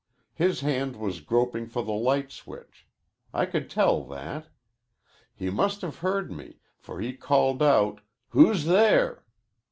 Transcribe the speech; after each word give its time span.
His 0.33 0.61
hand 0.61 0.95
was 0.95 1.19
groping 1.21 1.67
for 1.67 1.83
the 1.83 1.91
light 1.91 2.31
switch. 2.31 2.87
I 3.35 3.45
could 3.45 3.69
tell 3.69 4.03
that. 4.05 4.47
He 5.35 5.51
must 5.51 5.83
have 5.83 5.97
heard 5.97 6.31
me, 6.31 6.57
for 6.79 7.01
he 7.01 7.13
called 7.13 7.61
out, 7.61 8.01
'Who's 8.29 8.65
there?' 8.65 9.23